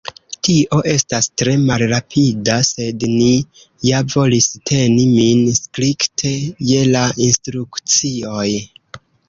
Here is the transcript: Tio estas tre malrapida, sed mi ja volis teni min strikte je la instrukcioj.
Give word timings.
Tio 0.45 0.77
estas 0.93 1.27
tre 1.41 1.51
malrapida, 1.67 2.55
sed 2.69 3.05
mi 3.11 3.27
ja 3.89 4.01
volis 4.15 4.49
teni 4.71 5.05
min 5.13 5.45
strikte 5.61 6.35
je 6.73 6.83
la 6.97 7.07
instrukcioj. 7.31 8.51